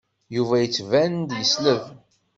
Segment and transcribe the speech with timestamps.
[0.35, 1.83] Yuba yettban-d yesleb.